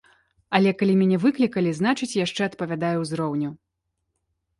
Але 0.59 0.71
калі 0.79 0.93
мяне 1.01 1.19
выклікалі, 1.25 1.73
значыць, 1.79 2.09
яшчэ 2.25 2.41
адпавядаю 2.49 2.97
ўзроўню. 3.03 3.49